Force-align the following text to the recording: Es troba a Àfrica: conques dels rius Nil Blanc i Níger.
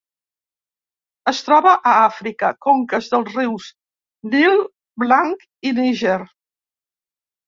Es 1.31 1.41
troba 1.49 1.73
a 1.89 1.91
Àfrica: 2.05 2.49
conques 2.65 3.09
dels 3.11 3.29
rius 3.35 3.67
Nil 4.31 4.57
Blanc 5.05 5.45
i 5.69 5.75
Níger. 5.81 6.17